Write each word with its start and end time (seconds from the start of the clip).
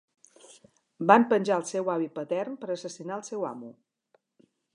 Van 1.11 1.25
penjar 1.33 1.57
el 1.61 1.67
seu 1.73 1.91
avi 1.97 2.09
patern 2.17 2.57
per 2.65 2.71
assassinar 2.77 3.19
el 3.21 3.27
seu 3.33 3.47
amo. 3.53 3.71